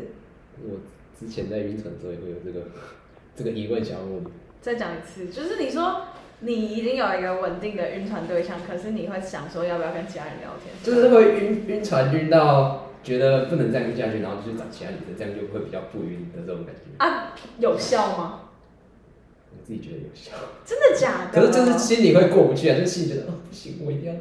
[0.63, 0.79] 我
[1.19, 2.67] 之前在晕船的时候也会有这个
[3.37, 4.25] 这个疑问想要问。
[4.61, 6.03] 再讲一次，就是你说
[6.41, 10.75] 你已经有一个稳定的晕船对象，可是你会想说要不要跟其他人聊天？
[10.83, 16.83] 就是会晕晕船晕到觉得不能再晕下去，然后就去找其他女生，这样就会比较不晕的这种感觉。
[16.99, 18.41] 啊，有效吗？
[19.53, 20.33] 我自己觉得有效。
[20.65, 21.41] 真的假的？
[21.41, 24.21] 可是就是心里会过不去啊，就是心里觉得哦不行，我一定要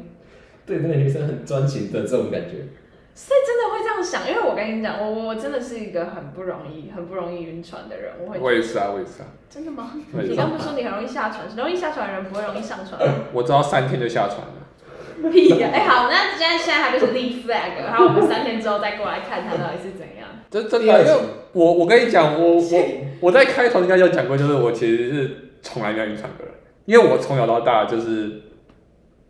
[0.64, 2.68] 对那个女生很专情的这种感觉。
[3.18, 8.12] 所以真的会这样想，因为我跟你讲，我我真的是一个很不容易、很不容易晕船的人。
[8.20, 8.38] 我会。
[8.38, 9.28] 我也是啊，我也是啊。
[9.48, 9.92] 真的吗？
[10.12, 11.46] 你刚不是说你很容易下船？
[11.56, 13.00] 容易下船的人不会容易上船。
[13.32, 15.30] 我知道三天就下船了。
[15.32, 15.70] 屁呀！
[15.72, 20.28] 哎，好，那现在现在还就是立 flag，然后我们三天之后再过来看他到底是怎样。
[20.50, 21.16] 这真的，因为
[21.54, 22.84] 我我跟你讲，我我
[23.20, 26.52] 我在开头应该就讲过，就是我其实是从来没有晕船的人，
[26.84, 28.42] 因为我从小到大就是。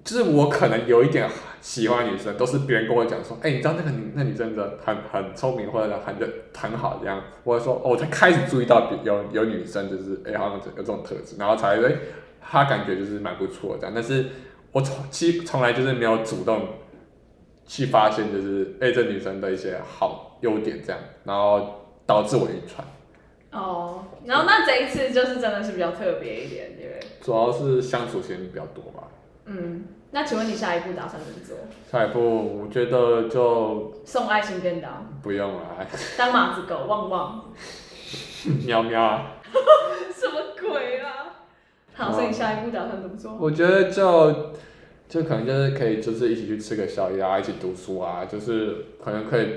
[0.06, 1.28] 就是我可能有一点
[1.60, 6.14] 喜欢女生，都是别人跟我讲说，哎、欸，你知道那个女那女生的很很聪明或者很
[6.56, 11.96] 很好这样，我说哦，我才开始注意到有有女生就是哎、欸，好像有这种特质，然后才哎，
[12.40, 14.26] 她感觉就是蛮不错这样，但是
[14.70, 16.68] 我从其实从来就是没有主动
[17.66, 22.86] 去发现就是哎、欸，这女生的一些好优点这样，然后导致我晕船。
[23.50, 27.08] 哦，然后那这一次就是真的是比较特别一点，对不对？
[27.22, 29.08] 主要是相处时间比较多吧。
[29.46, 31.56] 嗯，那请问你下一步打算怎么做？
[31.90, 35.06] 下一步，我觉得就送爱心便当。
[35.22, 35.86] 不用了。
[36.16, 37.52] 当马子狗旺旺。
[38.64, 39.32] 喵喵啊！
[40.14, 41.44] 什么鬼啊？
[41.94, 43.36] 好，所以你下一步打算怎么做？
[43.38, 44.54] 我觉得就
[45.08, 49.48] 就可能就是可以，就是一起去吃个宵夜啊，一起读书啊，就是可能可以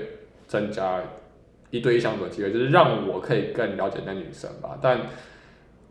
[0.46, 1.00] 增加
[1.70, 4.76] 一对一相处的机会，就是让我可以更了解那女生吧。
[4.82, 5.02] 但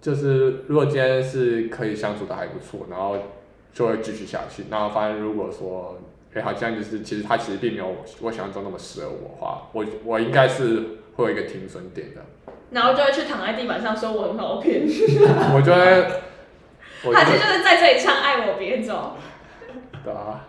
[0.01, 3.17] 就是如果今天是可以相处的还不错，然后。
[3.73, 5.99] 就会继续下去，然后发现如果说，
[6.33, 12.21] 哎，好像就是其实他其实并没有我想象中那么适合我的话，我我应该是会有一个停损点的。
[12.71, 14.83] 然后就会去躺在地板上说我很好骗。
[15.55, 16.21] 我觉得，
[17.11, 19.15] 他其实就是在这里唱爱我别走。
[20.03, 20.45] 对啊。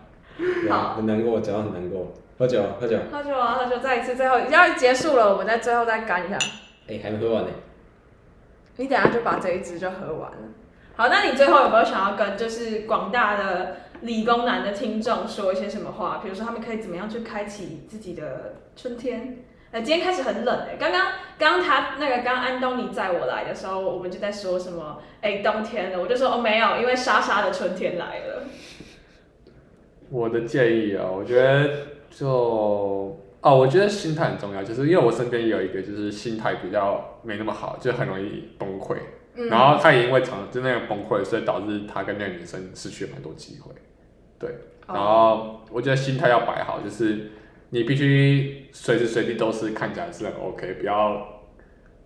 [0.69, 0.95] 好。
[0.97, 2.13] 很难过，我讲很难过。
[2.39, 2.99] 喝酒，喝酒。
[3.11, 3.79] 喝酒啊，喝酒！
[3.79, 6.37] 再一次，最后要结束了，我们再最后再干一下。
[6.89, 7.51] 哎，还没喝完呢。
[8.77, 10.39] 你等下就把这一支就喝完了。
[11.01, 16.21] 好，那你最后有没有想要跟就是广大的理工男的听众说一些什么话？
[16.23, 19.39] 比如说他们可以怎么样去开启自己的春天？
[19.71, 24.99] 呃，今天开始很冷哎、欸，刚刚刚刚他那个刚刚安东尼载我来的时候，我们就在说什么？
[25.23, 28.43] 哎、欸，冬天了，我就说哦没有，因为莎莎的春天来了。
[30.11, 31.71] 我的建议啊，我觉得
[32.11, 38.97] 就哦，我觉得心态很重要，就是因为我身边有一个就是心态比较没那么好，就很容易崩溃。
[39.49, 43.73] 然后他也因为长就那个崩溃，所以导致他跟那个女生失去了蛮多机会。
[44.39, 44.51] 对，
[44.87, 47.31] 然后我觉得心态要摆好，就是
[47.71, 51.27] 你必须随时随地都是看起来是很 OK，不要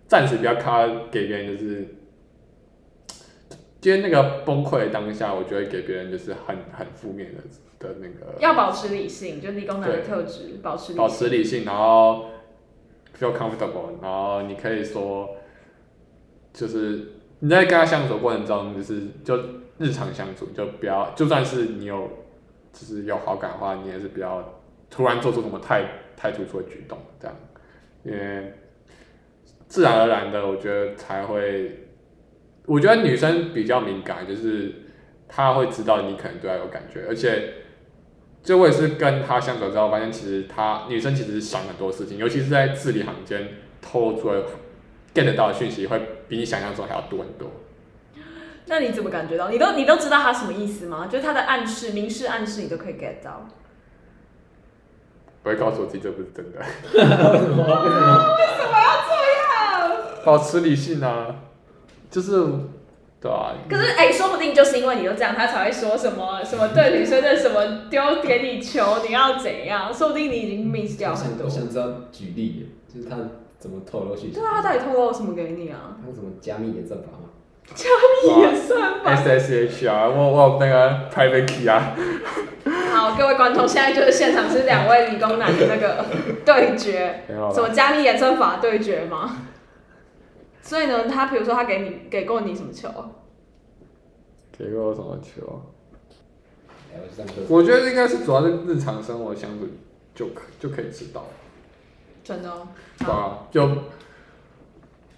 [0.07, 1.95] 暂时不要看给别人就是
[3.81, 7.41] 今天那个崩溃的当下，我觉得给别人就是很很负面的
[7.79, 8.39] 的那个。
[8.39, 12.27] 要保持理性，就理工男的特质，保持保持理性，然后
[13.19, 15.37] feel comfortable，然后你可以说
[16.53, 17.11] 就是。
[17.39, 19.37] 你在跟他相处的过程中，就是就
[19.77, 22.09] 日常相处，就不要，就算是你有，
[22.71, 25.85] 就是有好感的话，你也是不要突然做出什么太
[26.15, 27.35] 太突出的举动，这样，
[28.03, 28.53] 因为
[29.67, 31.87] 自然而然的，我觉得才会，
[32.65, 34.73] 我觉得女生比较敏感，就是
[35.27, 37.53] 她会知道你可能对她有感觉，而且，
[38.45, 43.49] 就我也是跟他相处之后，发现其实他女生其实想很多事情，尤其是在字里行间
[43.81, 44.39] 透露出来。
[45.15, 47.49] get 到的讯息会比你想象中还要多很多。
[48.65, 49.49] 那你怎么感觉到？
[49.49, 51.07] 你都你都知道他什么意思吗？
[51.09, 53.47] 就是他的暗示，明示暗示，你都可以 get 到。
[55.41, 56.59] 不会告诉我自己这不是真的。
[56.91, 57.63] 为什么？
[57.63, 57.89] 为
[58.57, 60.25] 什么要这样？
[60.25, 61.33] 保持理性啊，
[62.11, 62.31] 就是
[63.25, 63.53] 对啊。
[63.67, 69.91] 可是哎、欸，说不定就是因为你都这样，他才会说什么什么对女生的什么丢给你球，你要怎样？
[69.93, 71.45] 说不定你已经 miss 掉很多。
[71.45, 73.17] 我想知道举例，就是他。
[73.57, 74.35] 怎么透露信息？
[74.35, 75.97] 对啊，他到底透露什么给你啊？
[75.99, 77.29] 他有什么加密演算法吗？
[77.73, 77.89] 加
[78.21, 79.09] 密演算法？
[79.15, 81.95] S S H 啊，我我那个 private key 啊。
[82.93, 86.05] 好，各位观众，现在就是现场是两位理工男的那个
[86.45, 89.35] 对决，什么加密演算法对决吗？
[90.65, 92.89] 所以呢，他比如说他给你给过你什么球？
[94.57, 95.61] 给过我什么球？
[97.47, 99.67] 我觉得应该是主要是日常生活相处
[100.15, 101.27] 就可就可以知道。
[102.23, 103.69] 真的、哦，对啊，就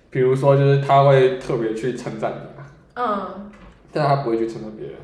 [0.09, 2.61] 比如说就是他会特别去称赞你，
[2.95, 3.49] 嗯，
[3.93, 4.97] 但他不会去称赞别人。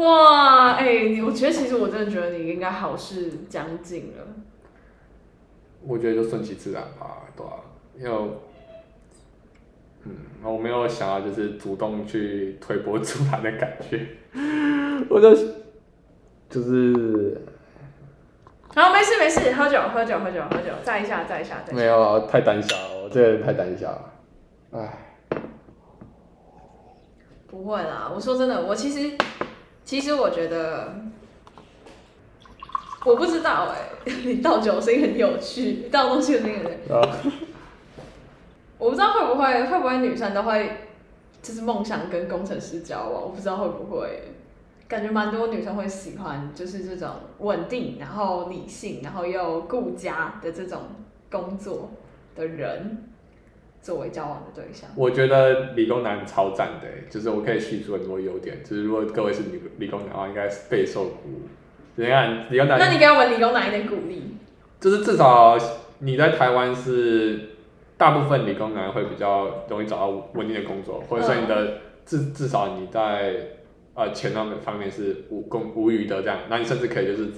[0.00, 4.24] 哇，哎、欸，我觉得其实我真的觉得你应该好事将近了。
[5.82, 7.58] 我觉得就顺其自然吧，对吧、啊？
[7.98, 8.10] 因为，
[10.04, 14.06] 嗯，我没有想要就是主动去推波助澜的感觉，
[15.10, 15.34] 我就
[16.48, 17.40] 就是，
[18.74, 21.80] 好，没事没事，喝酒喝酒喝酒喝酒，再一下再一下再一下。
[21.82, 24.12] 没有啊，太胆小了，我这个人太胆小了，
[24.72, 25.16] 唉，
[27.46, 29.16] 不会啦，我说真的，我其实。
[29.82, 30.94] 其实我觉得，
[33.04, 36.78] 我不知道哎、欸，你倒酒声音很有趣，倒东西的那个人。
[39.40, 40.70] 会会不会女生都会
[41.42, 44.22] 就是梦想跟工程师交往，我不知道会不会，
[44.88, 50.80] 感觉蛮多女生会喜欢就是这种稳定，然后理性，然后又顾家的这种
[51.30, 51.90] 工作
[52.34, 53.04] 的人。
[53.82, 58.62] 作为交往的对象，我觉得理工男超赞的，就是我可以叙述很多优点。
[58.62, 61.40] 就是如果各位是理理工男的话，应该是备受鼓舞。
[61.94, 64.36] 你看理工男，那你给我们理工男一点鼓励。
[64.78, 65.56] 就是至少
[66.00, 67.49] 你在台湾是
[68.00, 73.34] 大部分理工男会比较容易找到稳定的工作，或者说你的至、嗯、至少你在
[73.94, 77.28] 呃钱方面方面是无工无余的这样，那你甚至可以就是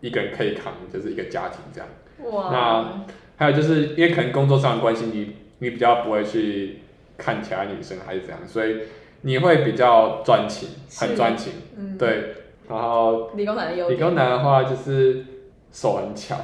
[0.00, 1.88] 一个人可以扛就是一个家庭这样。
[2.30, 2.50] 哇。
[2.52, 3.04] 那
[3.36, 5.36] 还有就是因为可能工作上的关系你。
[5.62, 6.80] 你比较不会去
[7.16, 8.78] 看其他女生还是怎样，所以
[9.20, 12.34] 你会比较专情，很专情，嗯，对。
[12.68, 15.24] 然后理工男的优，理工男的话就是
[15.70, 16.34] 手很巧，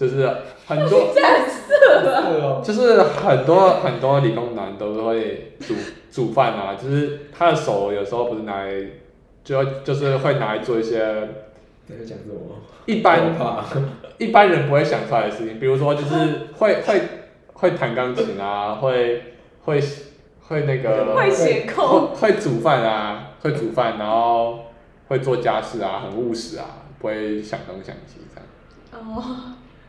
[0.00, 0.26] 就是
[0.66, 1.12] 很多，
[2.64, 5.74] 就是很多很多理工男都会煮
[6.10, 8.72] 煮饭啊，就是他的手有时候不是拿来，
[9.44, 10.98] 就就是会拿来做一些，
[11.86, 12.56] 在讲什么？
[12.86, 13.20] 一般
[14.16, 17.00] 一般人不会想出来的事情，比如说就是会会。
[17.60, 19.34] 会弹钢琴啊，会
[19.66, 19.78] 会
[20.48, 24.60] 会那个会写扣，会煮饭啊，会煮饭，然后
[25.08, 26.64] 会做家事啊，很务实啊，
[26.98, 29.04] 不会想东想西这样。
[29.14, 29.22] 哦，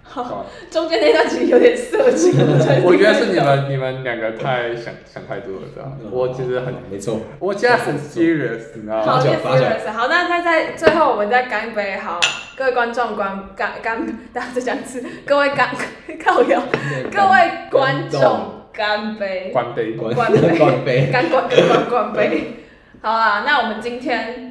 [0.03, 2.33] 好，中间那段其实有点色情。
[2.83, 5.91] 我觉得是你们你们两个太想想太多了，对吧？
[6.11, 9.03] 我其实很没错，我现在很 serious，你知道吗？
[9.03, 9.91] 好，serious。
[9.91, 12.19] 好，那那在最后我们再干一杯，好。
[12.57, 15.03] 各位观众观干干，大家再讲一次。
[15.25, 15.69] 各位干
[16.23, 16.61] 靠友，
[17.11, 22.65] 各位观众干杯，干杯，干杯，干杯，干干干干杯。
[23.01, 24.50] 好啊，那我们今天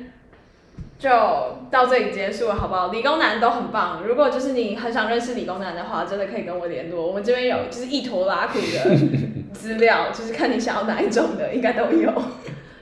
[1.01, 1.09] 就
[1.71, 2.89] 到这里结束了，好不好？
[2.93, 4.03] 理工男都很棒。
[4.07, 7.05] 如果就是你很想认识理工男的话，真的可以跟我联络。
[7.07, 8.97] 我们这边有就是一坨拉苦的
[9.53, 12.13] 资料，就是看你想要哪一种的，应该都有。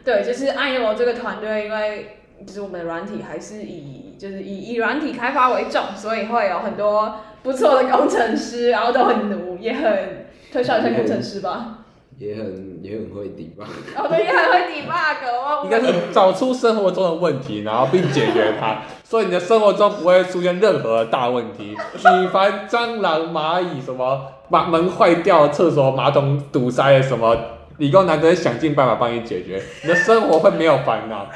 [0.05, 2.15] 对，就是爱我这个团队，因为。
[2.47, 11.78] 就是我们的软体还是以就是以以软体开发为重，所以会有很多不错的工程师，然后都很努，也很推销一下工程师吧，
[12.19, 13.63] 也很也很会 debug。
[13.97, 15.63] 哦，对，也很会 debug 哦。
[15.65, 27.37] 应该是找出生活中的问题，然后并解决它， 所以你的生活中不会出现任何的大问题，举凡蟑螂、蚂蚁什么，把门坏掉、厕所马桶堵塞什么，
[27.79, 31.27] 理工男都会想尽办法帮你解决， 你的生活会没有烦恼。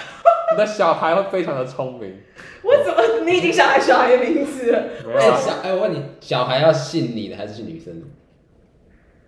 [0.53, 2.15] 你的小孩会非常的聪明。
[2.63, 3.25] 我怎么？
[3.25, 4.79] 你已经想孩小孩的名字了？
[5.19, 8.07] 哎、啊欸，小哎，我问你，小孩要姓你的还是姓女生的？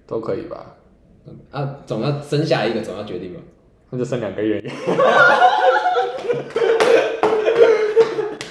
[0.06, 0.74] 都可以吧？
[1.50, 3.40] 啊，总要生下一个，总要决定吧？
[3.90, 4.62] 那就生两个月。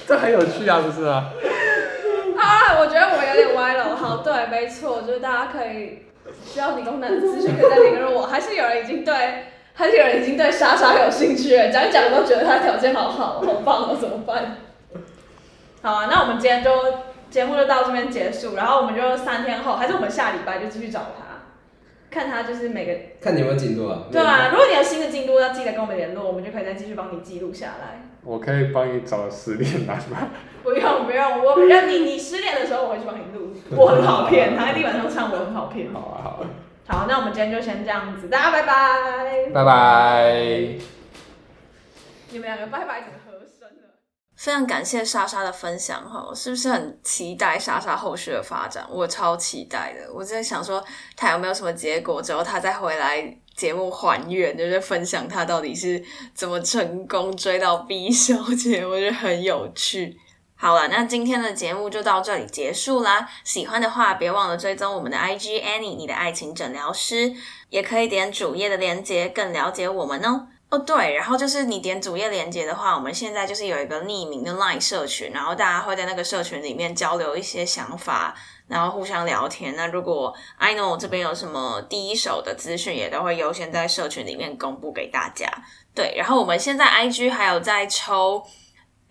[0.08, 1.32] 这很有趣啊，不是吗？
[2.38, 3.96] 啊，我觉得我有点歪了。
[3.96, 6.04] 好，对，没错，就是大家可以
[6.46, 8.28] 需要理工男的资讯，可以再联络我。
[8.28, 9.14] 还是有人已经对。
[9.76, 14.58] 还是有人已经对莎莎有兴趣了，讲讲都觉得她条件好好，好棒哦，怎么办？
[15.82, 16.70] 好啊，那我们今天就
[17.32, 21.23] 节目就到这边结束，然后我们就三天后，还是我们下礼拜就继续找他，
[22.14, 24.04] 看他就是每个看你有没有进度啊？
[24.12, 28.04] 对啊，如果你有新的进度，要记得跟我们联络，我们就可以再继续帮你记录下来。
[28.24, 30.30] 我可以帮你找失恋男吗？
[30.62, 35.92] 不用不用，我让你你失恋的时候，我会去帮你录， 我很好骗，他在地板上唱，我很好骗。
[35.92, 36.46] 好啊好啊。
[36.86, 40.32] 好，那我们今天就先这样子，大家拜拜，拜拜。
[42.30, 43.04] 你们两个拜拜？
[44.36, 48.86] 非常感谢莎莎的分享哈，是不是很期待莎莎后续的发展？
[48.90, 50.84] 我超期待的，我在想说
[51.16, 56.04] 她有没有什么结果之后，她再回来节目还原，就是分享她到底是
[56.34, 60.20] 怎么成功追到 B 小姐，我觉得很有趣。
[60.56, 63.30] 好了，那今天的节目就到这里结束啦。
[63.44, 67.34] 喜欢的话，别忘了追踪我们的 IG Annie，你的爱情诊疗师，
[67.70, 70.48] 也可以点主页的链接，更了解我们哦。
[70.74, 78.34] 哦，对，然后就是你点主页连接的话，我们现在就是有一个匿名的 LINE 社群，然后大家会在那个社群里面交流一些想法，
[78.68, 79.76] 然后互相聊天。
[79.76, 85.48] 那如果 I know 这边有什么第一手的资讯，也都会优先在社群里面公布给大家。
[85.94, 88.44] 对，然后我们现在 IG 还有在抽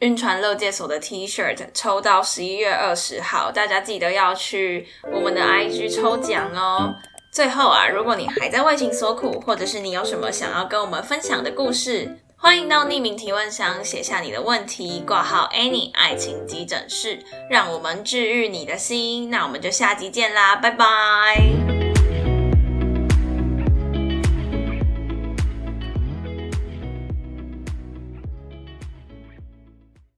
[0.00, 6.92] 晕船乐界所的 T-shirt，抽到十一月二十号，大家记得要去我们的 IG 抽奖哦。
[7.32, 17.18] 最后啊，如果你还在为情所苦，或者是你有什么想要跟我们分享的故事，欢迎到匿名提问箱写下你的问题，挂号 Any 爱情急诊室，
[17.48, 19.30] 让我们治愈你的心。
[19.30, 21.91] 那我们就下集见啦，拜拜。